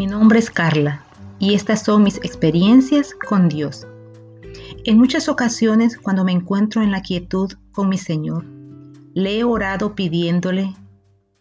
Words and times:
Mi 0.00 0.06
nombre 0.06 0.38
es 0.38 0.50
Carla 0.50 1.04
y 1.38 1.52
estas 1.52 1.84
son 1.84 2.04
mis 2.04 2.16
experiencias 2.16 3.12
con 3.12 3.50
Dios. 3.50 3.86
En 4.84 4.96
muchas 4.96 5.28
ocasiones 5.28 5.98
cuando 5.98 6.24
me 6.24 6.32
encuentro 6.32 6.82
en 6.82 6.90
la 6.90 7.02
quietud 7.02 7.52
con 7.70 7.90
mi 7.90 7.98
Señor, 7.98 8.46
le 9.12 9.38
he 9.38 9.44
orado 9.44 9.94
pidiéndole 9.94 10.74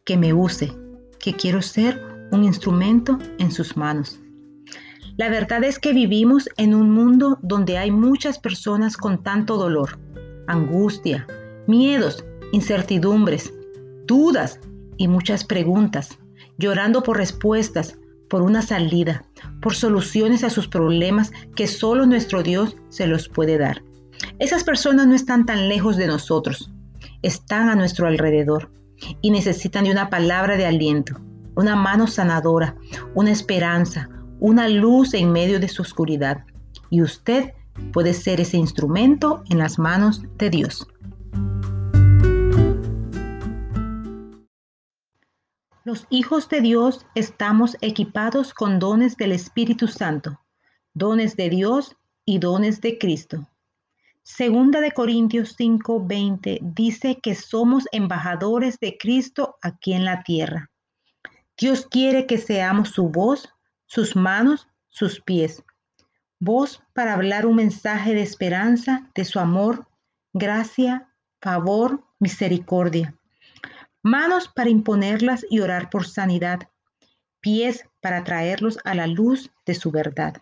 que 0.04 0.18
me 0.18 0.34
use, 0.34 0.74
que 1.22 1.36
quiero 1.36 1.62
ser 1.62 2.28
un 2.34 2.44
instrumento 2.44 3.18
en 3.38 3.50
sus 3.50 3.78
manos. 3.78 4.20
La 5.16 5.30
verdad 5.30 5.64
es 5.64 5.80
que 5.80 5.94
vivimos 5.94 6.50
en 6.58 6.76
un 6.76 6.92
mundo 6.92 7.40
donde 7.42 7.78
hay 7.78 7.92
muchas 7.92 8.40
personas 8.40 8.98
con 8.98 9.24
tanto 9.24 9.56
dolor, 9.56 9.98
angustia, 10.48 11.26
miedos, 11.66 12.26
incertidumbres, 12.52 13.54
dudas 14.06 14.60
y 14.98 15.08
muchas 15.08 15.46
preguntas, 15.46 16.20
llorando 16.58 17.04
por 17.04 17.16
respuestas, 17.16 17.98
por 18.30 18.42
una 18.42 18.62
salida, 18.62 19.24
por 19.62 19.76
soluciones 19.76 20.44
a 20.44 20.50
sus 20.50 20.68
problemas 20.68 21.32
que 21.56 21.68
solo 21.68 22.06
nuestro 22.06 22.44
Dios 22.44 22.78
se 22.90 23.08
los 23.08 23.28
puede 23.28 23.58
dar. 23.58 23.84
Esas 24.40 24.64
personas 24.64 25.08
no 25.08 25.16
están 25.16 25.46
tan 25.46 25.68
lejos 25.68 25.98
de 25.98 26.08
nosotros, 26.08 26.72
están 27.22 27.70
a 27.70 27.76
nuestro 27.76 28.08
alrededor 28.08 28.72
y 29.22 29.32
necesitan 29.32 29.86
de 29.86 29.92
una 29.92 30.10
palabra 30.10 30.58
de 30.58 30.66
aliento, 30.66 31.20
una 31.56 31.76
mano 31.76 32.08
sanadora, 32.08 32.76
una 33.16 33.32
esperanza, 33.32 34.10
una 34.40 34.68
luz 34.68 35.14
en 35.14 35.32
medio 35.32 35.60
de 35.60 35.68
su 35.68 35.82
oscuridad. 35.82 36.46
Y 36.90 37.02
usted 37.02 37.54
puede 37.94 38.14
ser 38.14 38.42
ese 38.42 38.58
instrumento 38.58 39.44
en 39.50 39.58
las 39.58 39.80
manos 39.80 40.24
de 40.38 40.50
Dios. 40.50 40.88
Los 45.90 46.06
hijos 46.12 46.48
de 46.50 46.62
Dios 46.62 47.04
estamos 47.16 47.76
equipados 47.82 48.54
con 48.54 48.78
dones 48.78 49.18
del 49.18 49.32
Espíritu 49.32 49.88
Santo, 49.88 50.40
dones 50.94 51.36
de 51.36 51.50
Dios 51.50 51.98
y 52.26 52.38
dones 52.38 52.80
de 52.82 53.00
Cristo. 53.00 53.50
Segunda 54.22 54.82
de 54.82 54.92
Corintios 54.92 55.56
5:20 55.58 56.60
dice 56.62 57.20
que 57.20 57.34
somos 57.34 57.86
embajadores 57.92 58.78
de 58.80 59.00
Cristo 59.00 59.56
aquí 59.64 59.94
en 59.94 60.06
la 60.06 60.22
tierra. 60.22 60.70
Dios 61.58 61.88
quiere 61.88 62.28
que 62.28 62.38
seamos 62.38 62.90
su 62.90 63.10
voz, 63.10 63.50
sus 63.88 64.16
manos, 64.16 64.68
sus 64.90 65.20
pies. 65.20 65.64
Voz 66.40 66.84
para 66.94 67.16
hablar 67.16 67.48
un 67.48 67.56
mensaje 67.56 68.14
de 68.14 68.22
esperanza, 68.22 69.10
de 69.16 69.26
su 69.26 69.40
amor, 69.40 69.88
gracia, 70.34 71.12
favor, 71.42 72.04
misericordia 72.20 73.19
manos 74.10 74.50
para 74.50 74.70
imponerlas 74.70 75.46
y 75.50 75.60
orar 75.60 75.90
por 75.90 76.08
sanidad, 76.08 76.70
pies 77.42 77.86
para 78.02 78.24
traerlos 78.24 78.80
a 78.84 78.96
la 78.96 79.08
luz 79.08 79.52
de 79.66 79.76
su 79.76 79.92
verdad. 79.92 80.42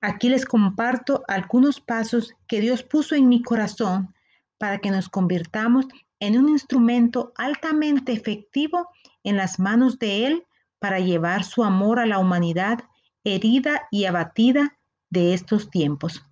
Aquí 0.00 0.28
les 0.28 0.46
comparto 0.46 1.22
algunos 1.28 1.80
pasos 1.80 2.34
que 2.46 2.60
Dios 2.60 2.82
puso 2.82 3.14
en 3.14 3.28
mi 3.28 3.42
corazón 3.42 4.14
para 4.56 4.78
que 4.78 4.90
nos 4.90 5.08
convirtamos 5.08 5.86
en 6.18 6.38
un 6.38 6.48
instrumento 6.48 7.32
altamente 7.36 8.12
efectivo 8.12 8.88
en 9.22 9.36
las 9.36 9.58
manos 9.58 9.98
de 9.98 10.26
Él 10.26 10.46
para 10.78 10.98
llevar 10.98 11.44
su 11.44 11.64
amor 11.64 11.98
a 11.98 12.06
la 12.06 12.18
humanidad 12.18 12.78
herida 13.24 13.86
y 13.90 14.06
abatida 14.06 14.78
de 15.10 15.34
estos 15.34 15.70
tiempos. 15.70 16.24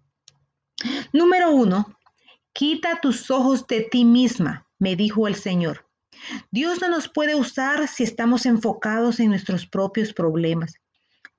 Número 1.12 1.50
uno, 1.50 1.98
quita 2.52 3.00
tus 3.00 3.30
ojos 3.30 3.66
de 3.66 3.82
ti 3.82 4.04
misma, 4.04 4.66
me 4.78 4.96
dijo 4.96 5.28
el 5.28 5.34
Señor. 5.34 5.85
Dios 6.50 6.80
no 6.80 6.88
nos 6.88 7.08
puede 7.08 7.34
usar 7.34 7.86
si 7.88 8.04
estamos 8.04 8.46
enfocados 8.46 9.20
en 9.20 9.30
nuestros 9.30 9.66
propios 9.66 10.12
problemas. 10.12 10.74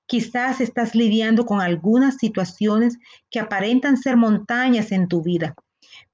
Quizás 0.06 0.62
estás 0.62 0.96
lidiando 0.96 1.46
con 1.46 1.60
algunas 1.60 2.16
situaciones 2.16 2.98
que 3.30 3.40
aparentan 3.40 3.98
ser 3.98 4.16
montañas 4.16 4.92
en 4.92 5.08
tu 5.08 5.22
vida. 5.22 5.56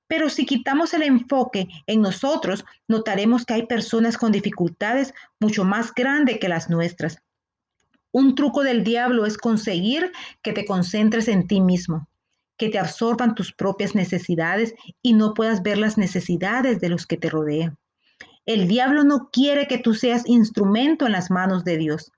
Pero 0.08 0.30
si 0.30 0.46
quitamos 0.46 0.94
el 0.94 1.03
enfoque 1.03 1.68
en 1.88 2.02
nosotros, 2.02 2.66
notaremos 2.88 3.46
que 3.46 3.53
hay 3.53 3.66
personas 3.66 4.18
con 4.18 4.31
dificultades 4.31 5.14
mucho 5.40 5.64
más 5.64 5.94
grandes 5.94 6.40
que 6.40 6.50
las 6.50 6.70
nuestras. 6.70 7.18
Un 8.12 8.36
truco 8.36 8.64
del 8.64 8.84
diablo 8.84 9.26
es 9.26 9.38
conseguir 9.38 10.12
que 10.44 10.53
te 10.53 10.66
concentres 10.66 11.28
en 11.28 11.47
ti 11.47 11.62
mismo, 11.62 12.08
que 12.58 12.70
te 12.70 12.78
absorban 12.78 13.34
tus 13.34 13.53
propias 13.53 13.96
necesidades 13.96 14.76
y 15.02 15.14
no 15.14 15.34
puedas 15.34 15.64
ver 15.64 15.80
las 15.80 15.97
necesidades 15.97 16.80
de 16.80 16.90
los 16.90 17.08
que 17.08 17.18
te 17.18 17.30
rodean. 17.30 17.78
El 18.46 18.68
diablo 18.68 19.04
no 19.04 19.30
quiere 19.31 19.68
que 19.68 19.78
tú 19.78 19.94
seas 19.94 20.28
instrumento 20.28 21.06
en 21.06 21.14
las 21.14 21.31
manos 21.31 21.64
de 21.64 21.78
Dios. 21.78 22.12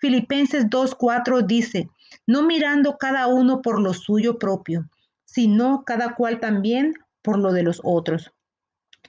Filipenses 0.00 0.66
2.4 0.66 1.44
dice, 1.46 1.88
no 2.26 2.42
mirando 2.42 2.96
cada 2.98 3.26
uno 3.26 3.62
por 3.62 3.80
lo 3.80 3.94
suyo 3.94 4.38
propio, 4.38 4.88
sino 5.24 5.84
cada 5.84 6.14
cual 6.14 6.40
también 6.40 6.94
por 7.22 7.38
lo 7.38 7.52
de 7.52 7.62
los 7.62 7.80
otros. 7.82 8.32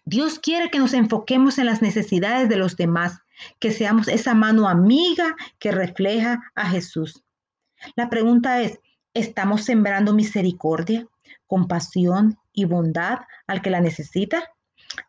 Dios 0.06 0.40
quiere 0.40 0.70
que 0.70 0.80
nos 0.80 0.94
enfoquemos 0.94 1.58
en 1.58 1.66
las 1.66 1.82
necesidades 1.82 2.50
de 2.50 2.58
los 2.58 2.76
demás, 2.76 3.20
que 3.60 3.72
seamos 3.72 4.08
esa 4.08 4.34
mano 4.34 4.68
amiga 4.68 5.36
que 5.60 5.72
refleja 5.72 6.42
a 6.56 6.70
Jesús. 6.70 7.24
La 7.96 8.10
pregunta 8.10 8.62
es, 8.62 8.80
¿estamos 9.14 9.64
sembrando 9.64 10.14
misericordia, 10.14 11.08
compasión 11.48 12.38
y 12.52 12.66
bondad 12.66 13.20
al 13.48 13.62
que 13.62 13.70
la 13.70 13.82
necesita? 13.82 14.44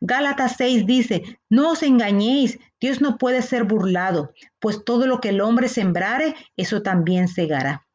Gálatas 0.01 0.55
6 0.59 0.87
dice, 0.87 1.39
no 1.51 1.73
os 1.73 1.83
engañéis, 1.83 2.59
Dios 2.81 3.01
no 3.01 3.19
puede 3.19 3.43
ser 3.43 3.65
burlado, 3.65 4.33
pues 4.59 4.85
todo 4.85 5.07
lo 5.07 5.21
que 5.21 5.31
el 5.31 5.41
hombre 5.41 5.69
sembrare, 5.69 6.35
eso 6.57 6.83
también 6.83 7.29
segará. 7.29 7.87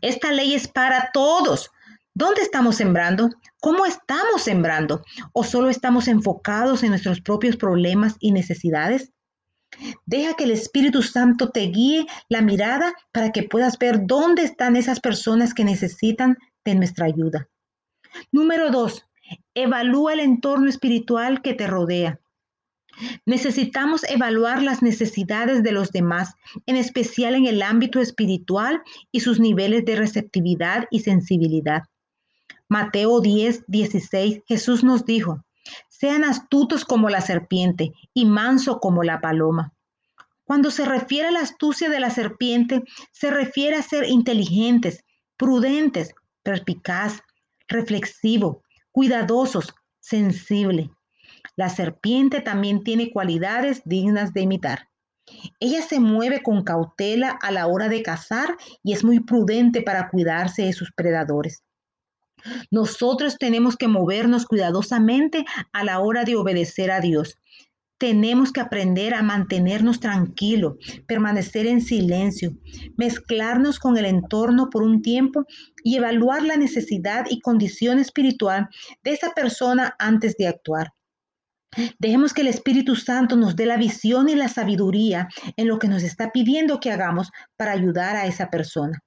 Esta 0.00 0.32
ley 0.32 0.54
es 0.54 0.68
para 0.68 1.10
todos. 1.12 1.70
¿Dónde 2.14 2.40
estamos 2.40 2.76
sembrando? 2.76 3.28
¿Cómo 3.60 3.84
estamos 3.84 4.42
sembrando? 4.42 5.04
¿O 5.32 5.44
solo 5.44 5.68
estamos 5.68 6.08
enfocados 6.08 6.82
en 6.82 6.90
nuestros 6.90 7.20
propios 7.20 7.56
problemas 7.56 8.16
y 8.20 8.32
necesidades? 8.32 9.12
Deja 10.06 10.34
que 10.34 10.44
el 10.44 10.52
Espíritu 10.52 11.02
Santo 11.02 11.50
te 11.50 11.60
guíe 11.60 12.06
la 12.28 12.40
mirada 12.40 12.94
para 13.12 13.32
que 13.32 13.42
puedas 13.42 13.78
ver 13.78 14.06
dónde 14.06 14.42
están 14.42 14.76
esas 14.76 15.00
personas 15.00 15.52
que 15.52 15.64
necesitan 15.64 16.38
de 16.64 16.74
nuestra 16.74 17.06
ayuda. 17.06 17.48
Número 18.32 18.70
dos, 18.70 19.05
Evalúa 19.56 20.12
el 20.12 20.20
entorno 20.20 20.68
espiritual 20.68 21.40
que 21.40 21.54
te 21.54 21.66
rodea. 21.66 22.20
Necesitamos 23.24 24.04
evaluar 24.04 24.62
las 24.62 24.82
necesidades 24.82 25.62
de 25.62 25.72
los 25.72 25.92
demás, 25.92 26.34
en 26.66 26.76
especial 26.76 27.34
en 27.34 27.46
el 27.46 27.62
ámbito 27.62 28.00
espiritual 28.00 28.82
y 29.10 29.20
sus 29.20 29.40
niveles 29.40 29.86
de 29.86 29.96
receptividad 29.96 30.84
y 30.90 31.00
sensibilidad. 31.00 31.84
Mateo 32.68 33.22
10, 33.22 33.64
16, 33.66 34.42
Jesús 34.46 34.84
nos 34.84 35.06
dijo, 35.06 35.42
sean 35.88 36.24
astutos 36.24 36.84
como 36.84 37.08
la 37.08 37.22
serpiente 37.22 37.94
y 38.12 38.26
manso 38.26 38.78
como 38.78 39.04
la 39.04 39.22
paloma. 39.22 39.72
Cuando 40.44 40.70
se 40.70 40.84
refiere 40.84 41.28
a 41.28 41.32
la 41.32 41.40
astucia 41.40 41.88
de 41.88 42.00
la 42.00 42.10
serpiente, 42.10 42.82
se 43.10 43.30
refiere 43.30 43.76
a 43.76 43.82
ser 43.82 44.04
inteligentes, 44.04 45.02
prudentes, 45.38 46.14
perspicaz, 46.42 47.22
reflexivo, 47.68 48.62
cuidadosos, 48.96 49.74
sensible. 50.00 50.90
La 51.54 51.68
serpiente 51.68 52.40
también 52.40 52.82
tiene 52.82 53.10
cualidades 53.10 53.82
dignas 53.84 54.32
de 54.32 54.40
imitar. 54.40 54.88
Ella 55.60 55.82
se 55.82 56.00
mueve 56.00 56.42
con 56.42 56.64
cautela 56.64 57.38
a 57.42 57.50
la 57.50 57.66
hora 57.66 57.90
de 57.90 58.02
cazar 58.02 58.56
y 58.82 58.94
es 58.94 59.04
muy 59.04 59.20
prudente 59.20 59.82
para 59.82 60.08
cuidarse 60.08 60.62
de 60.62 60.72
sus 60.72 60.92
predadores. 60.92 61.62
Nosotros 62.70 63.36
tenemos 63.36 63.76
que 63.76 63.86
movernos 63.86 64.46
cuidadosamente 64.46 65.44
a 65.74 65.84
la 65.84 66.00
hora 66.00 66.24
de 66.24 66.36
obedecer 66.36 66.90
a 66.90 67.00
Dios, 67.00 67.36
tenemos 67.98 68.52
que 68.52 68.60
aprender 68.60 69.14
a 69.14 69.22
mantenernos 69.22 70.00
tranquilos, 70.00 70.74
permanecer 71.06 71.66
en 71.66 71.80
silencio, 71.80 72.52
mezclarnos 72.96 73.78
con 73.78 73.96
el 73.96 74.04
entorno 74.04 74.68
por 74.70 74.82
un 74.82 75.02
tiempo 75.02 75.44
y 75.82 75.96
evaluar 75.96 76.42
la 76.42 76.56
necesidad 76.56 77.26
y 77.30 77.40
condición 77.40 77.98
espiritual 77.98 78.68
de 79.02 79.12
esa 79.12 79.30
persona 79.30 79.94
antes 79.98 80.36
de 80.36 80.46
actuar. 80.46 80.92
Dejemos 81.98 82.32
que 82.32 82.42
el 82.42 82.48
Espíritu 82.48 82.96
Santo 82.96 83.36
nos 83.36 83.56
dé 83.56 83.66
la 83.66 83.76
visión 83.76 84.28
y 84.28 84.34
la 84.34 84.48
sabiduría 84.48 85.28
en 85.56 85.68
lo 85.68 85.78
que 85.78 85.88
nos 85.88 86.02
está 86.02 86.32
pidiendo 86.32 86.80
que 86.80 86.90
hagamos 86.90 87.30
para 87.56 87.72
ayudar 87.72 88.16
a 88.16 88.26
esa 88.26 88.50
persona. 88.50 89.02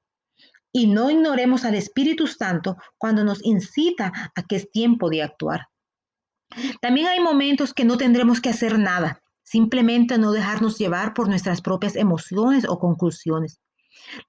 Y 0.72 0.86
no 0.88 1.10
ignoremos 1.10 1.66
al 1.66 1.74
Espíritu 1.74 2.28
Santo 2.28 2.78
cuando 2.98 3.24
nos 3.24 3.44
incita 3.44 4.32
a 4.36 4.44
que 4.44 4.58
es 4.58 4.72
tiempo 4.72 5.10
de 5.10 5.24
actuar. 5.24 5.68
También 6.82 7.08
hay 7.08 7.20
momentos 7.20 7.74
que 7.74 7.86
no 7.86 7.98
tendremos 7.98 8.42
que 8.42 8.50
hacer 8.50 8.80
nada, 8.80 9.22
simplemente 9.44 10.18
no 10.18 10.32
dejarnos 10.32 10.78
llevar 10.78 11.14
por 11.14 11.28
nuestras 11.28 11.62
propias 11.62 11.96
emociones 11.96 12.66
o 12.68 12.80
conclusiones. 12.80 13.60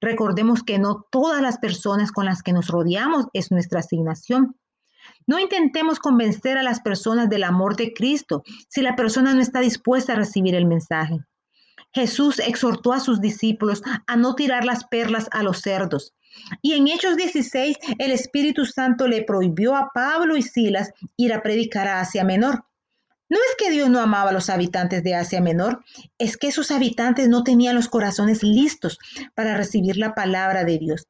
Recordemos 0.01 0.63
que 0.63 0.79
no 0.79 1.07
todas 1.11 1.43
las 1.43 1.59
personas 1.59 2.13
con 2.13 2.27
las 2.27 2.43
que 2.43 2.53
nos 2.53 2.69
rodeamos 2.69 3.27
es 3.33 3.51
nuestra 3.51 3.81
asignación. 3.81 4.57
No 5.27 5.39
intentemos 5.39 5.99
convencer 5.99 6.59
a 6.59 6.63
las 6.63 6.81
personas 6.81 7.29
del 7.29 7.45
amor 7.45 7.77
de 7.77 7.93
Cristo 7.93 8.43
si 8.69 8.83
la 8.83 8.97
persona 8.97 9.35
no 9.35 9.41
está 9.41 9.61
dispuesta 9.61 10.13
a 10.13 10.17
recibir 10.17 10.55
el 10.55 10.67
mensaje. 10.67 11.19
Jesús 11.93 12.39
exhortó 12.39 12.93
a 12.93 13.01
sus 13.01 13.21
discípulos 13.21 13.83
a 14.07 14.17
no 14.17 14.35
tirar 14.35 14.65
las 14.65 14.85
perlas 14.85 15.29
a 15.33 15.43
los 15.43 15.61
cerdos. 15.61 16.15
Y 16.63 16.75
en 16.75 16.89
Hechos 16.89 17.17
16, 17.17 17.77
el 17.99 18.13
Espíritu 18.13 18.65
Santo 18.65 19.07
le 19.09 19.23
prohibió 19.23 19.77
a 19.77 19.91
Pablo 19.93 20.37
y 20.37 20.43
Silas 20.43 20.93
ir 21.17 21.33
a 21.33 21.43
predicar 21.43 21.89
a 21.89 22.01
Asia 22.01 22.25
Menor. 22.25 22.65
No 23.29 23.37
es 23.37 23.57
que 23.57 23.71
Dios 23.71 23.89
no 23.89 24.01
amaba 24.01 24.31
a 24.31 24.33
los 24.33 24.51
habitantes 24.51 25.05
de 25.05 25.15
Asia 25.15 25.41
Menor, 25.41 25.85
es 26.19 26.37
que 26.37 26.49
esos 26.49 26.71
habitantes 26.71 27.29
no 27.29 27.45
tenían 27.45 27.77
los 27.77 27.89
corazones 27.89 28.43
listos 28.43 28.99
para 29.35 29.57
recibir 29.57 29.97
la 29.97 30.15
palabra 30.15 30.65
de 30.65 30.79
Dios. 30.79 31.07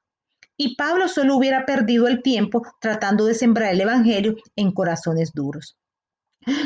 Y 0.56 0.76
Pablo 0.76 1.08
solo 1.08 1.36
hubiera 1.36 1.64
perdido 1.64 2.06
el 2.06 2.22
tiempo 2.22 2.62
tratando 2.80 3.24
de 3.24 3.34
sembrar 3.34 3.72
el 3.72 3.80
Evangelio 3.80 4.36
en 4.56 4.72
corazones 4.72 5.32
duros. 5.32 5.78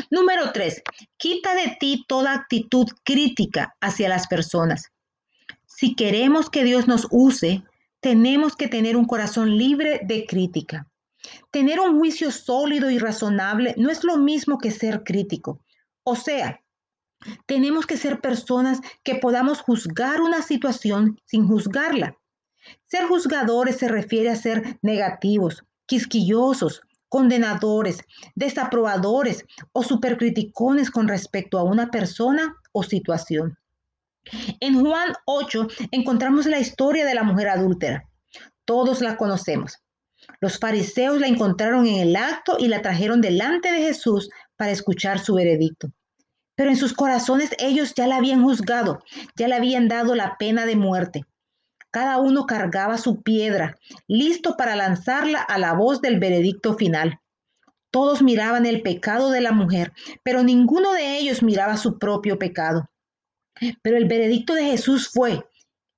Número 0.09 0.51
3. 0.51 0.83
Quita 1.17 1.55
de 1.55 1.77
ti 1.79 2.03
toda 2.07 2.33
actitud 2.33 2.87
crítica 3.03 3.75
hacia 3.79 4.09
las 4.09 4.27
personas. 4.27 4.91
Si 5.65 5.95
queremos 5.95 6.49
que 6.49 6.63
Dios 6.63 6.87
nos 6.87 7.07
use, 7.11 7.63
tenemos 8.05 8.55
que 8.55 8.67
tener 8.67 8.97
un 8.97 9.05
corazón 9.05 9.57
libre 9.57 9.99
de 10.03 10.27
crítica. 10.27 10.87
Tener 11.49 11.79
un 11.79 11.97
juicio 11.97 12.29
sólido 12.29 12.91
y 12.91 12.99
razonable 12.99 13.73
no 13.79 13.89
es 13.89 14.03
lo 14.03 14.17
mismo 14.17 14.59
que 14.59 14.69
ser 14.69 15.03
crítico. 15.03 15.59
O 16.03 16.15
sea, 16.15 16.61
tenemos 17.47 17.87
que 17.87 17.97
ser 17.97 18.21
personas 18.21 18.79
que 19.03 19.15
podamos 19.15 19.61
juzgar 19.61 20.21
una 20.21 20.43
situación 20.43 21.19
sin 21.25 21.47
juzgarla. 21.47 22.15
Ser 22.85 23.05
juzgadores 23.07 23.77
se 23.77 23.87
refiere 23.87 24.29
a 24.29 24.35
ser 24.35 24.77
negativos, 24.83 25.63
quisquillosos, 25.87 26.81
condenadores, 27.09 28.03
desaprobadores 28.35 29.45
o 29.71 29.81
supercriticones 29.81 30.91
con 30.91 31.07
respecto 31.07 31.57
a 31.57 31.63
una 31.63 31.89
persona 31.89 32.55
o 32.71 32.83
situación. 32.83 33.57
En 34.59 34.83
Juan 34.83 35.13
8 35.25 35.67
encontramos 35.91 36.45
la 36.45 36.59
historia 36.59 37.05
de 37.05 37.15
la 37.15 37.23
mujer 37.23 37.49
adúltera. 37.49 38.09
Todos 38.65 39.01
la 39.01 39.17
conocemos. 39.17 39.79
Los 40.41 40.57
fariseos 40.59 41.19
la 41.19 41.27
encontraron 41.27 41.85
en 41.85 41.99
el 41.99 42.15
acto 42.15 42.57
y 42.59 42.67
la 42.67 42.81
trajeron 42.81 43.21
delante 43.21 43.71
de 43.71 43.83
Jesús 43.83 44.29
para 44.55 44.71
escuchar 44.71 45.19
su 45.19 45.35
veredicto. 45.35 45.91
Pero 46.55 46.69
en 46.69 46.77
sus 46.77 46.93
corazones 46.93 47.51
ellos 47.59 47.93
ya 47.95 48.07
la 48.07 48.17
habían 48.17 48.43
juzgado, 48.43 49.03
ya 49.35 49.47
le 49.47 49.55
habían 49.55 49.87
dado 49.87 50.15
la 50.15 50.37
pena 50.37 50.65
de 50.65 50.75
muerte. 50.75 51.25
Cada 51.91 52.17
uno 52.17 52.45
cargaba 52.45 52.97
su 52.97 53.21
piedra, 53.21 53.77
listo 54.07 54.57
para 54.57 54.75
lanzarla 54.75 55.41
a 55.41 55.57
la 55.57 55.73
voz 55.73 56.01
del 56.01 56.19
veredicto 56.19 56.75
final. 56.75 57.19
Todos 57.91 58.21
miraban 58.21 58.65
el 58.65 58.81
pecado 58.81 59.29
de 59.31 59.41
la 59.41 59.51
mujer, 59.51 59.93
pero 60.23 60.43
ninguno 60.43 60.91
de 60.93 61.17
ellos 61.17 61.43
miraba 61.43 61.77
su 61.77 61.97
propio 61.97 62.37
pecado. 62.37 62.89
Pero 63.81 63.97
el 63.97 64.05
veredicto 64.05 64.53
de 64.53 64.65
Jesús 64.65 65.09
fue, 65.09 65.45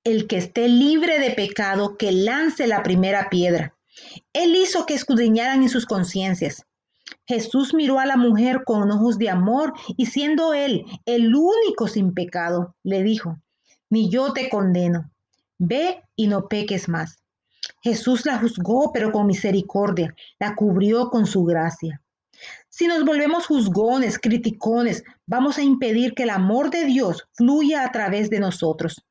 el 0.03 0.27
que 0.27 0.37
esté 0.37 0.69
libre 0.69 1.19
de 1.19 1.31
pecado, 1.31 1.97
que 1.97 2.11
lance 2.11 2.67
la 2.67 2.83
primera 2.83 3.29
piedra. 3.29 3.75
Él 4.33 4.55
hizo 4.55 4.85
que 4.85 4.93
escudriñaran 4.93 5.63
en 5.63 5.69
sus 5.69 5.85
conciencias. 5.85 6.63
Jesús 7.25 7.73
miró 7.73 7.99
a 7.99 8.05
la 8.05 8.17
mujer 8.17 8.63
con 8.65 8.89
ojos 8.91 9.17
de 9.17 9.29
amor 9.29 9.73
y 9.97 10.05
siendo 10.05 10.53
él 10.53 10.85
el 11.05 11.33
único 11.35 11.87
sin 11.87 12.13
pecado, 12.13 12.75
le 12.83 13.03
dijo, 13.03 13.37
ni 13.89 14.09
yo 14.09 14.33
te 14.33 14.49
condeno, 14.49 15.11
ve 15.57 16.03
y 16.15 16.27
no 16.27 16.47
peques 16.47 16.87
más. 16.87 17.17
Jesús 17.81 18.25
la 18.25 18.39
juzgó, 18.39 18.91
pero 18.93 19.11
con 19.11 19.27
misericordia, 19.27 20.15
la 20.39 20.55
cubrió 20.55 21.09
con 21.09 21.25
su 21.25 21.43
gracia. 21.43 22.01
Si 22.77 22.85
nos 22.85 23.03
volvemos 23.05 23.47
juzgones, 23.47 24.19
criticones, 24.19 25.03
vamos 25.25 25.57
a 25.57 25.63
impedir 25.63 26.13
que 26.13 26.21
el 26.21 26.29
amor 26.29 26.69
de 26.69 26.85
Dios 26.85 27.27
fluya 27.33 27.83
a 27.83 27.91
través 27.91 28.29
de 28.29 28.39
nosotros. 28.39 29.03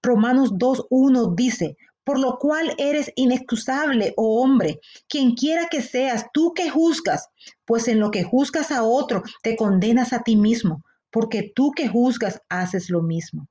Romanos 0.00 0.52
2.1 0.52 1.34
dice, 1.34 1.76
por 2.04 2.20
lo 2.20 2.38
cual 2.38 2.72
eres 2.78 3.10
inexcusable, 3.16 4.14
oh 4.16 4.40
hombre, 4.40 4.78
quien 5.08 5.34
quiera 5.34 5.66
que 5.66 5.82
seas, 5.82 6.26
tú 6.32 6.52
que 6.54 6.70
juzgas, 6.70 7.26
pues 7.64 7.88
en 7.88 7.98
lo 7.98 8.12
que 8.12 8.22
juzgas 8.22 8.70
a 8.70 8.84
otro, 8.84 9.24
te 9.42 9.56
condenas 9.56 10.12
a 10.12 10.22
ti 10.22 10.36
mismo, 10.36 10.84
porque 11.10 11.50
tú 11.56 11.72
que 11.72 11.88
juzgas 11.88 12.40
haces 12.48 12.88
lo 12.88 13.02
mismo. 13.02 13.48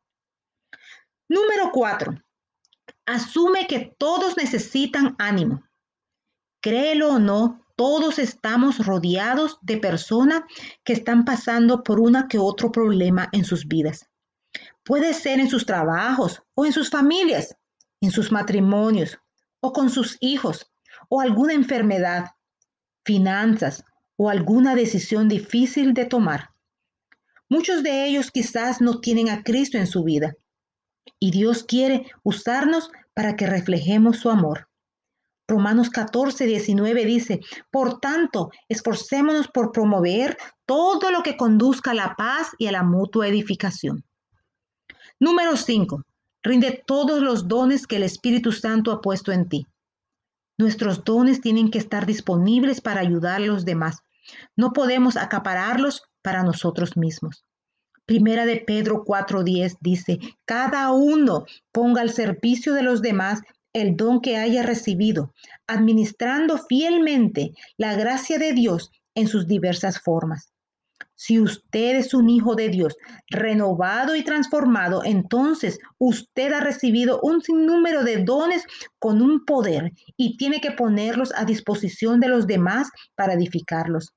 Número 1.27 1.71
4. 1.73 2.13
Asume 3.05 3.67
que 3.67 3.93
todos 3.97 4.37
necesitan 4.37 5.13
ánimo. 5.19 5.61
Créelo 6.61 7.15
o 7.15 7.19
no, 7.19 7.65
todos 7.81 8.19
estamos 8.19 8.85
rodeados 8.85 9.57
de 9.63 9.77
personas 9.77 10.43
que 10.83 10.93
están 10.93 11.25
pasando 11.25 11.81
por 11.81 11.99
una 11.99 12.27
que 12.27 12.37
otro 12.37 12.71
problema 12.71 13.27
en 13.31 13.43
sus 13.43 13.67
vidas. 13.67 14.07
Puede 14.83 15.15
ser 15.15 15.39
en 15.39 15.49
sus 15.49 15.65
trabajos 15.65 16.43
o 16.53 16.63
en 16.67 16.73
sus 16.73 16.91
familias, 16.91 17.57
en 17.99 18.11
sus 18.11 18.31
matrimonios 18.31 19.17
o 19.61 19.73
con 19.73 19.89
sus 19.89 20.19
hijos 20.19 20.71
o 21.09 21.21
alguna 21.21 21.53
enfermedad, 21.53 22.27
finanzas 23.03 23.83
o 24.15 24.29
alguna 24.29 24.75
decisión 24.75 25.27
difícil 25.27 25.95
de 25.95 26.05
tomar. 26.05 26.51
Muchos 27.49 27.81
de 27.81 28.05
ellos 28.05 28.29
quizás 28.29 28.79
no 28.79 28.99
tienen 29.01 29.27
a 29.27 29.41
Cristo 29.41 29.79
en 29.79 29.87
su 29.87 30.03
vida 30.03 30.35
y 31.19 31.31
Dios 31.31 31.63
quiere 31.63 32.11
usarnos 32.21 32.91
para 33.15 33.35
que 33.35 33.47
reflejemos 33.47 34.17
su 34.17 34.29
amor. 34.29 34.70
Romanos 35.51 35.89
14, 35.89 36.45
19 36.45 37.05
dice, 37.05 37.41
por 37.69 37.99
tanto, 37.99 38.51
esforcémonos 38.69 39.49
por 39.49 39.71
promover 39.71 40.37
todo 40.65 41.11
lo 41.11 41.21
que 41.21 41.35
conduzca 41.35 41.91
a 41.91 41.93
la 41.93 42.15
paz 42.15 42.51
y 42.57 42.67
a 42.67 42.71
la 42.71 42.83
mutua 42.83 43.27
edificación. 43.27 44.05
Número 45.19 45.57
5. 45.57 46.03
Rinde 46.41 46.83
todos 46.87 47.21
los 47.21 47.47
dones 47.47 47.85
que 47.85 47.97
el 47.97 48.03
Espíritu 48.03 48.53
Santo 48.53 48.91
ha 48.91 49.01
puesto 49.01 49.31
en 49.31 49.49
ti. 49.49 49.67
Nuestros 50.57 51.03
dones 51.03 51.41
tienen 51.41 51.69
que 51.69 51.79
estar 51.79 52.05
disponibles 52.05 52.79
para 52.79 53.01
ayudar 53.01 53.41
a 53.41 53.45
los 53.45 53.65
demás. 53.65 53.97
No 54.55 54.71
podemos 54.71 55.17
acapararlos 55.17 56.03
para 56.21 56.43
nosotros 56.43 56.95
mismos. 56.95 57.43
Primera 58.05 58.45
de 58.45 58.57
Pedro 58.57 59.03
4:10 59.03 59.77
dice, 59.81 60.19
cada 60.45 60.91
uno 60.91 61.45
ponga 61.71 62.01
al 62.01 62.09
servicio 62.09 62.73
de 62.73 62.83
los 62.83 63.01
demás 63.01 63.41
el 63.73 63.95
don 63.95 64.21
que 64.21 64.37
haya 64.37 64.63
recibido, 64.63 65.33
administrando 65.67 66.57
fielmente 66.57 67.51
la 67.77 67.95
gracia 67.95 68.37
de 68.37 68.53
Dios 68.53 68.91
en 69.15 69.27
sus 69.27 69.47
diversas 69.47 69.99
formas. 69.99 70.51
Si 71.15 71.39
usted 71.39 71.97
es 71.97 72.13
un 72.13 72.29
hijo 72.29 72.55
de 72.55 72.69
Dios, 72.69 72.95
renovado 73.29 74.15
y 74.15 74.23
transformado, 74.23 75.03
entonces 75.03 75.79
usted 75.99 76.51
ha 76.53 76.61
recibido 76.61 77.19
un 77.21 77.41
sinnúmero 77.41 78.03
de 78.03 78.23
dones 78.23 78.63
con 78.99 79.21
un 79.21 79.45
poder 79.45 79.91
y 80.17 80.37
tiene 80.37 80.61
que 80.61 80.71
ponerlos 80.71 81.31
a 81.35 81.45
disposición 81.45 82.19
de 82.19 82.27
los 82.27 82.47
demás 82.47 82.89
para 83.15 83.33
edificarlos. 83.33 84.13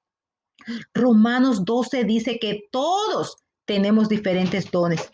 Romanos 0.94 1.64
12 1.64 2.04
dice 2.04 2.38
que 2.38 2.62
todos 2.70 3.36
tenemos 3.66 4.08
diferentes 4.08 4.70
dones 4.70 5.10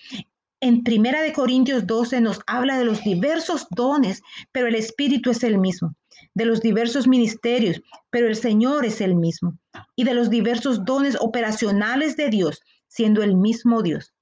en 0.60 0.84
Primera 0.84 1.22
de 1.22 1.32
Corintios 1.32 1.86
12 1.86 2.20
nos 2.20 2.40
habla 2.46 2.78
de 2.78 2.84
los 2.84 3.02
diversos 3.02 3.66
dones, 3.70 4.22
pero 4.52 4.66
el 4.66 4.74
Espíritu 4.74 5.30
es 5.30 5.42
el 5.42 5.58
mismo, 5.58 5.94
de 6.34 6.44
los 6.44 6.60
diversos 6.60 7.08
ministerios, 7.08 7.80
pero 8.10 8.28
el 8.28 8.36
Señor 8.36 8.84
es 8.84 9.00
el 9.00 9.14
mismo, 9.14 9.58
y 9.96 10.04
de 10.04 10.12
los 10.12 10.28
diversos 10.28 10.84
dones 10.84 11.16
operacionales 11.18 12.16
de 12.16 12.28
Dios, 12.28 12.60
siendo 12.88 13.22
el 13.22 13.36
mismo 13.36 13.82
Dios. 13.82 14.12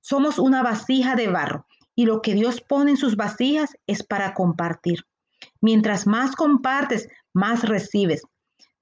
Somos 0.00 0.38
una 0.38 0.62
vasija 0.62 1.16
de 1.16 1.28
barro, 1.28 1.66
y 1.94 2.06
lo 2.06 2.22
que 2.22 2.34
Dios 2.34 2.62
pone 2.62 2.92
en 2.92 2.96
sus 2.96 3.16
vasijas 3.16 3.76
es 3.86 4.02
para 4.02 4.32
compartir. 4.32 5.04
Mientras 5.60 6.06
más 6.06 6.34
compartes, 6.34 7.08
más 7.34 7.62
recibes. 7.68 8.22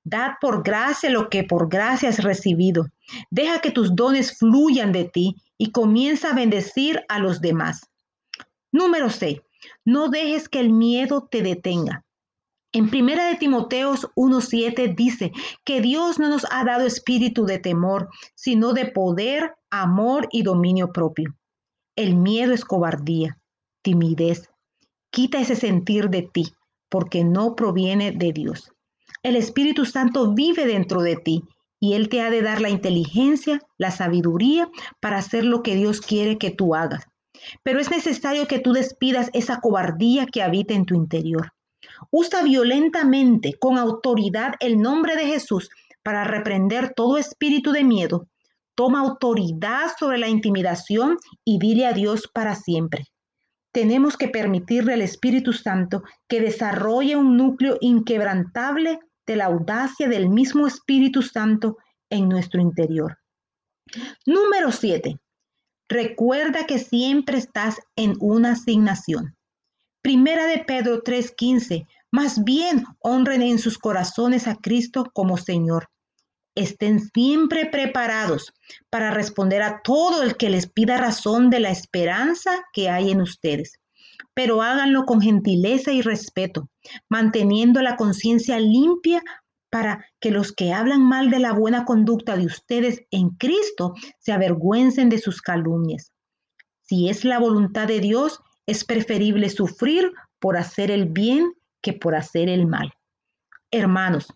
Dad 0.05 0.33
por 0.41 0.63
gracia 0.63 1.11
lo 1.11 1.29
que 1.29 1.45
por 1.45 1.69
gracia 1.69 2.09
has 2.09 2.23
recibido. 2.23 2.87
Deja 3.31 3.61
que 3.61 3.71
tus 3.71 3.95
dones 3.95 4.39
fluyan 4.39 4.93
de 4.93 5.05
ti 5.05 5.37
y 5.59 5.73
comienza 5.73 6.31
a 6.31 6.35
bendecir 6.35 7.03
a 7.09 7.19
los 7.19 7.41
demás. 7.41 7.89
Número 8.73 9.11
6. 9.11 9.41
No 9.85 10.09
dejes 10.09 10.49
que 10.49 10.61
el 10.61 10.73
miedo 10.73 11.29
te 11.31 11.43
detenga. 11.43 12.05
En 12.75 12.89
primera 12.89 13.27
de 13.27 13.37
Timoteos 13.37 14.09
1:7 14.17 14.95
dice 14.97 15.33
que 15.63 15.83
Dios 15.83 16.19
no 16.19 16.29
nos 16.29 16.47
ha 16.51 16.65
dado 16.65 16.87
espíritu 16.87 17.45
de 17.45 17.59
temor, 17.59 18.09
sino 18.35 18.73
de 18.73 18.87
poder, 18.87 19.55
amor 19.71 20.27
y 20.33 20.43
dominio 20.43 20.91
propio. 20.91 21.37
El 21.97 22.17
miedo 22.17 22.55
es 22.55 22.65
cobardía, 22.65 23.39
timidez. 23.83 24.49
Quita 25.11 25.39
ese 25.39 25.55
sentir 25.55 26.09
de 26.09 26.23
ti, 26.23 26.55
porque 26.89 27.25
no 27.25 27.55
proviene 27.55 28.13
de 28.13 28.33
Dios. 28.33 28.73
El 29.23 29.37
Espíritu 29.37 29.85
Santo 29.85 30.33
vive 30.33 30.65
dentro 30.65 31.03
de 31.03 31.17
ti 31.17 31.45
y 31.83 31.95
Él 31.95 32.09
te 32.09 32.21
ha 32.21 32.31
de 32.31 32.43
dar 32.43 32.61
la 32.61 32.71
inteligencia, 32.71 33.61
la 33.77 33.91
sabiduría 33.91 34.71
para 35.01 35.19
hacer 35.19 35.45
lo 35.45 35.65
que 35.65 35.75
Dios 35.75 36.01
quiere 36.01 36.39
que 36.39 36.53
tú 36.53 36.77
hagas. 36.77 37.09
Pero 37.65 37.81
es 37.81 37.91
necesario 37.91 38.47
que 38.47 38.61
tú 38.61 38.73
despidas 38.73 39.31
esa 39.33 39.59
cobardía 39.61 40.27
que 40.27 40.45
habita 40.45 40.75
en 40.75 40.87
tu 40.87 40.95
interior. 40.95 41.51
Usa 42.13 42.45
violentamente, 42.45 43.55
con 43.59 43.79
autoridad, 43.79 44.55
el 44.61 44.81
nombre 44.81 45.17
de 45.17 45.27
Jesús 45.27 45.71
para 46.05 46.23
reprender 46.23 46.93
todo 46.95 47.19
espíritu 47.19 47.73
de 47.73 47.83
miedo. 47.83 48.29
Toma 48.77 49.01
autoridad 49.01 49.91
sobre 49.99 50.19
la 50.19 50.29
intimidación 50.29 51.17
y 51.45 51.59
dile 51.59 51.87
a 51.87 51.93
Dios 51.93 52.31
para 52.33 52.55
siempre. 52.55 53.09
Tenemos 53.73 54.17
que 54.17 54.29
permitirle 54.29 54.93
al 54.93 55.03
Espíritu 55.03 55.53
Santo 55.53 56.05
que 56.29 56.41
desarrolle 56.41 57.17
un 57.17 57.37
núcleo 57.37 57.77
inquebrantable 57.81 59.01
de 59.27 59.37
la 59.37 59.47
audacia 59.47 60.09
del 60.09 60.29
mismo 60.29 60.67
Espíritu 60.67 61.23
Santo 61.23 61.79
en 62.11 62.29
nuestro 62.29 62.61
interior. 62.61 63.19
Número 64.27 64.71
7. 64.73 65.19
Recuerda 65.89 66.67
que 66.67 66.79
siempre 66.79 67.39
estás 67.39 67.79
en 67.97 68.17
una 68.21 68.53
asignación. 68.53 69.37
Primera 70.03 70.47
de 70.47 70.59
Pedro 70.59 71.03
3:15. 71.03 71.87
Más 72.11 72.43
bien 72.45 72.85
honren 73.01 73.43
en 73.43 73.59
sus 73.59 73.79
corazones 73.79 74.47
a 74.49 74.57
Cristo 74.57 75.11
como 75.13 75.37
Señor. 75.37 75.89
Estén 76.55 77.01
siempre 77.11 77.67
preparados 77.67 78.53
para 78.91 79.11
responder 79.11 79.63
a 79.63 79.81
todo 79.83 80.23
el 80.23 80.37
que 80.37 80.51
les 80.51 80.67
pida 80.67 80.99
razón 80.99 81.51
de 81.51 81.61
la 81.61 81.71
esperanza 81.71 82.65
que 82.73 82.91
hay 82.91 83.11
en 83.11 83.21
ustedes. 83.23 83.79
Pero 84.35 84.63
háganlo 84.63 85.05
con 85.05 85.21
gentileza 85.21 85.93
y 85.93 86.03
respeto, 86.03 86.69
manteniendo 87.09 87.83
la 87.83 87.97
conciencia 87.97 88.59
limpia 88.59 89.23
para 89.71 90.05
que 90.21 90.31
los 90.31 90.53
que 90.53 90.73
hablan 90.73 91.03
mal 91.03 91.31
de 91.31 91.39
la 91.39 91.53
buena 91.53 91.85
conducta 91.85 92.37
de 92.37 92.47
ustedes 92.47 93.03
en 93.11 93.31
Cristo 93.31 93.95
se 94.19 94.33
avergüencen 94.33 95.09
de 95.09 95.19
sus 95.19 95.41
calumnias. 95.41 96.13
Si 96.83 97.09
es 97.09 97.25
la 97.25 97.39
voluntad 97.39 97.89
de 97.89 98.01
Dios, 98.01 98.41
es 98.67 98.85
preferible 98.85 99.49
sufrir 99.49 100.13
por 100.39 100.57
hacer 100.57 100.91
el 100.91 101.07
bien 101.07 101.55
que 101.81 101.93
por 101.93 102.15
hacer 102.15 102.49
el 102.49 102.67
mal. 102.67 102.93
Hermanos, 103.71 104.27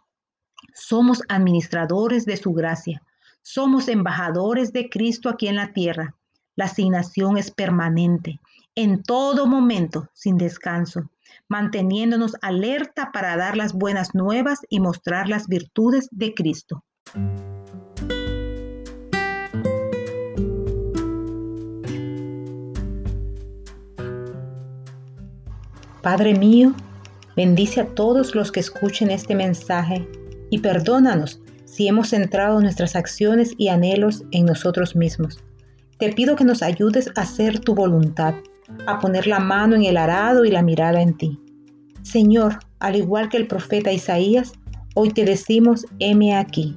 somos 0.74 1.22
administradores 1.28 2.24
de 2.24 2.36
su 2.36 2.52
gracia. 2.52 3.02
Somos 3.42 3.88
embajadores 3.88 4.72
de 4.72 4.88
Cristo 4.88 5.28
aquí 5.28 5.48
en 5.48 5.56
la 5.56 5.72
tierra. 5.72 6.16
La 6.54 6.64
asignación 6.64 7.36
es 7.36 7.50
permanente, 7.50 8.40
en 8.76 9.02
todo 9.02 9.46
momento, 9.46 10.10
sin 10.12 10.36
descanso, 10.36 11.10
manteniéndonos 11.48 12.36
alerta 12.42 13.10
para 13.10 13.34
dar 13.36 13.56
las 13.56 13.72
buenas 13.72 14.14
nuevas 14.14 14.60
y 14.68 14.80
mostrar 14.80 15.30
las 15.30 15.48
virtudes 15.48 16.08
de 16.10 16.34
Cristo. 16.34 16.84
Padre 26.02 26.34
mío, 26.34 26.74
bendice 27.34 27.80
a 27.80 27.86
todos 27.86 28.34
los 28.34 28.52
que 28.52 28.60
escuchen 28.60 29.10
este 29.10 29.34
mensaje 29.34 30.06
y 30.50 30.58
perdónanos 30.58 31.40
si 31.64 31.88
hemos 31.88 32.10
centrado 32.10 32.60
nuestras 32.60 32.94
acciones 32.94 33.54
y 33.56 33.68
anhelos 33.68 34.22
en 34.32 34.44
nosotros 34.44 34.94
mismos. 34.94 35.42
Te 35.98 36.12
pido 36.12 36.36
que 36.36 36.44
nos 36.44 36.62
ayudes 36.62 37.10
a 37.16 37.22
hacer 37.22 37.58
tu 37.58 37.74
voluntad, 37.74 38.34
a 38.86 38.98
poner 38.98 39.26
la 39.26 39.38
mano 39.38 39.76
en 39.76 39.84
el 39.84 39.96
arado 39.96 40.44
y 40.44 40.50
la 40.50 40.62
mirada 40.62 41.00
en 41.00 41.16
ti. 41.16 41.40
Señor, 42.02 42.58
al 42.78 42.96
igual 42.96 43.28
que 43.28 43.36
el 43.36 43.46
profeta 43.46 43.92
Isaías, 43.92 44.52
hoy 44.94 45.10
te 45.10 45.24
decimos, 45.24 45.86
heme 45.98 46.36
aquí. 46.36 46.74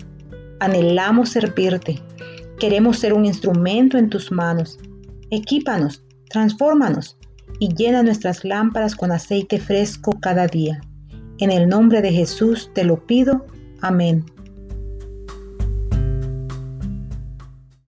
Anhelamos 0.59 1.29
servirte. 1.29 2.01
Queremos 2.59 2.99
ser 2.99 3.13
un 3.13 3.25
instrumento 3.25 3.97
en 3.97 4.09
tus 4.09 4.31
manos. 4.31 4.77
Equípanos, 5.31 6.03
transfórmanos 6.29 7.17
y 7.59 7.73
llena 7.73 8.03
nuestras 8.03 8.43
lámparas 8.43 8.95
con 8.95 9.11
aceite 9.11 9.59
fresco 9.59 10.11
cada 10.19 10.47
día. 10.47 10.81
En 11.39 11.51
el 11.51 11.69
nombre 11.69 12.01
de 12.01 12.11
Jesús 12.11 12.69
te 12.73 12.83
lo 12.83 13.05
pido. 13.05 13.45
Amén. 13.81 14.25